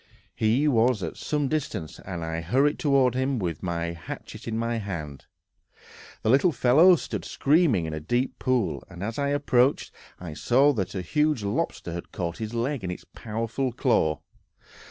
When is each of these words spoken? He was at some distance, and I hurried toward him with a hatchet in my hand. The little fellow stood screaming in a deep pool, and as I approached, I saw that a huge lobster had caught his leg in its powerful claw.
He 0.33 0.67
was 0.67 1.03
at 1.03 1.15
some 1.15 1.47
distance, 1.47 1.99
and 1.99 2.23
I 2.25 2.41
hurried 2.41 2.79
toward 2.79 3.13
him 3.13 3.37
with 3.37 3.61
a 3.63 3.93
hatchet 3.93 4.47
in 4.47 4.57
my 4.57 4.77
hand. 4.77 5.27
The 6.23 6.29
little 6.31 6.51
fellow 6.51 6.95
stood 6.95 7.23
screaming 7.23 7.85
in 7.85 7.93
a 7.93 7.99
deep 7.99 8.39
pool, 8.39 8.83
and 8.89 9.03
as 9.03 9.19
I 9.19 9.27
approached, 9.29 9.93
I 10.19 10.33
saw 10.33 10.73
that 10.73 10.95
a 10.95 11.03
huge 11.03 11.43
lobster 11.43 11.93
had 11.93 12.11
caught 12.11 12.39
his 12.39 12.55
leg 12.55 12.83
in 12.83 12.89
its 12.89 13.05
powerful 13.13 13.71
claw. 13.73 14.21